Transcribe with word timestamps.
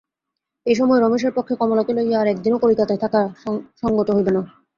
এ 0.65 0.73
সময়ে 0.75 0.99
রমেশের 0.99 1.33
পক্ষে 1.37 1.53
কমলাকে 1.61 1.91
লইয়া 1.97 2.17
আর 2.21 2.27
এক 2.29 2.37
দিনও 2.43 2.61
কলিকাতায় 2.63 3.01
থাকা 3.03 3.21
সংগত 3.81 4.07
হইবে 4.15 4.31
না। 4.31 4.41